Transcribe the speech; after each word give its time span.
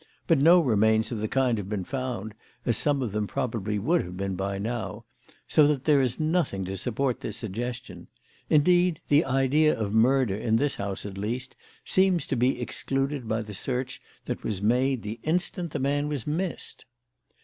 But 0.25 0.39
no 0.39 0.59
remains 0.59 1.11
of 1.11 1.19
the 1.21 1.27
kind 1.27 1.59
have 1.59 1.69
been 1.69 1.83
found, 1.83 2.33
as 2.65 2.75
some 2.75 3.03
of 3.03 3.11
them 3.11 3.27
probably 3.27 3.77
would 3.77 4.03
have 4.03 4.17
been 4.17 4.35
by 4.35 4.57
now, 4.57 5.05
so 5.47 5.67
that 5.67 5.83
there 5.85 6.01
is 6.01 6.19
nothing 6.19 6.65
to 6.65 6.75
support 6.75 7.19
this 7.19 7.37
suggestion; 7.37 8.07
indeed, 8.49 8.99
the 9.09 9.23
idea 9.23 9.77
of 9.79 9.93
murder, 9.93 10.35
in 10.35 10.55
this 10.55 10.73
house 10.73 11.05
at 11.05 11.19
least, 11.19 11.55
seems 11.85 12.25
to 12.25 12.35
be 12.35 12.59
excluded 12.59 13.27
by 13.27 13.43
the 13.43 13.53
search 13.53 14.01
that 14.25 14.43
was 14.43 14.59
made 14.59 15.03
the 15.03 15.19
instant 15.21 15.69
the 15.69 15.77
man 15.77 16.07
was 16.07 16.25
missed. 16.25 16.85